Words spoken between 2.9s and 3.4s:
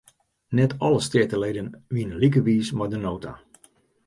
de nota.